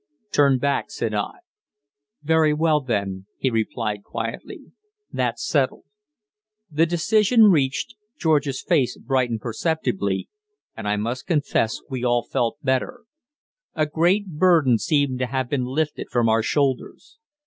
"Turn 0.31 0.57
back," 0.57 0.89
said 0.89 1.13
I. 1.13 1.29
"Very 2.23 2.55
well, 2.55 2.81
then" 2.81 3.27
he 3.37 3.51
replied 3.51 4.01
quietly; 4.01 4.71
"that's 5.13 5.47
settled." 5.47 5.83
The 6.71 6.87
decision 6.87 7.51
reached, 7.51 7.93
George's 8.17 8.63
face 8.63 8.97
brightened 8.97 9.41
perceptibly, 9.41 10.27
and 10.75 10.87
I 10.87 10.95
must 10.95 11.27
confess 11.27 11.81
we 11.87 12.03
all 12.03 12.23
felt 12.23 12.57
better; 12.63 13.01
a 13.75 13.85
great 13.85 14.27
burden 14.27 14.79
seemed 14.79 15.19
to 15.19 15.27
have 15.27 15.47
been 15.51 15.65
lifted 15.65 16.07
from 16.09 16.27
our 16.29 16.41
shoulders. 16.41 17.19